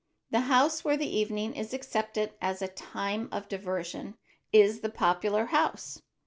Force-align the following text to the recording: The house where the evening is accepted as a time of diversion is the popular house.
The 0.31 0.39
house 0.49 0.83
where 0.83 0.97
the 0.97 1.15
evening 1.15 1.55
is 1.55 1.75
accepted 1.75 2.33
as 2.41 2.63
a 2.63 2.67
time 2.67 3.29
of 3.31 3.47
diversion 3.47 4.17
is 4.51 4.79
the 4.79 4.89
popular 4.89 5.45
house. 5.53 6.01